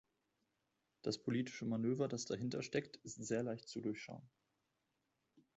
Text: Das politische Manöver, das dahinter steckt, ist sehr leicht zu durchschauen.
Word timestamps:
Das 1.03 1.19
politische 1.21 1.63
Manöver, 1.67 2.07
das 2.07 2.25
dahinter 2.25 2.63
steckt, 2.63 2.97
ist 3.05 3.23
sehr 3.23 3.43
leicht 3.43 3.69
zu 3.69 3.81
durchschauen. 3.81 4.27